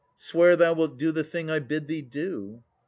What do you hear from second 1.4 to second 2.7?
I bid thee do.